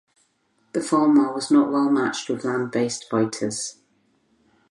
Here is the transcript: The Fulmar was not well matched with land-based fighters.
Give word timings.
The 0.73 0.79
Fulmar 0.79 1.31
was 1.31 1.51
not 1.51 1.71
well 1.71 1.91
matched 1.91 2.27
with 2.27 2.43
land-based 2.43 3.07
fighters. 3.07 3.81